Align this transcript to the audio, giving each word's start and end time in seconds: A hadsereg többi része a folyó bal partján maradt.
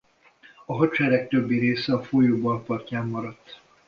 A 0.65 0.73
hadsereg 0.75 1.27
többi 1.27 1.59
része 1.59 1.93
a 1.93 2.03
folyó 2.03 2.37
bal 2.37 2.63
partján 2.63 3.07
maradt. 3.07 3.61